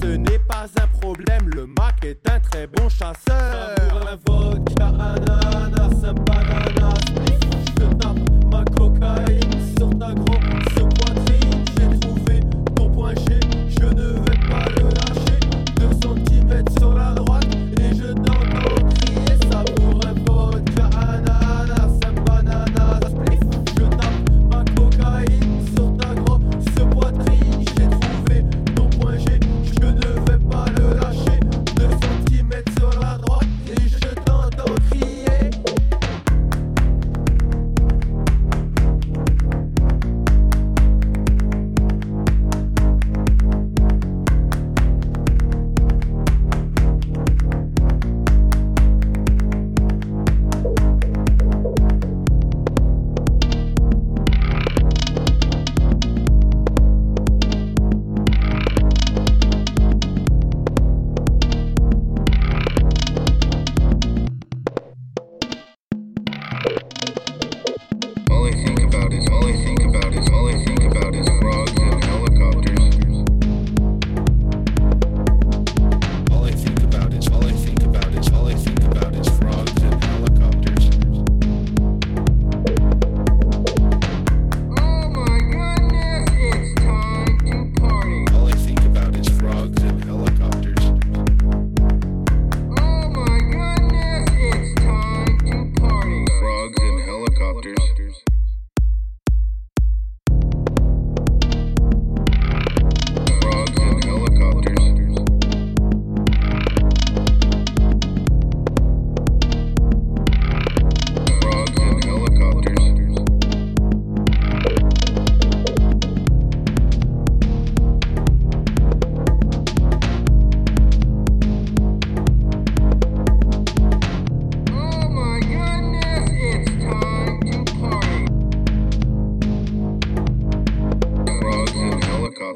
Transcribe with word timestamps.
ce 0.00 0.06
n'est 0.06 0.38
pas 0.40 0.66
un 0.80 0.86
problème. 1.00 1.48
Le 1.54 1.66
Mac 1.66 2.04
est 2.04 2.28
un 2.30 2.40
très 2.40 2.66
bon 2.66 2.88
chasseur. 2.88 3.74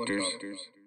Doctors. 0.04 0.81